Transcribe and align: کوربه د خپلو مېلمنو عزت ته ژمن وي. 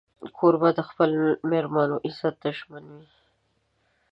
کوربه 0.37 0.69
د 0.77 0.79
خپلو 0.89 1.19
مېلمنو 1.49 1.95
عزت 2.07 2.35
ته 2.41 2.49
ژمن 2.57 2.83
وي. 2.93 3.07